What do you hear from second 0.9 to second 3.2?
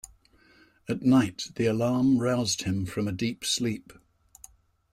night the alarm roused him from a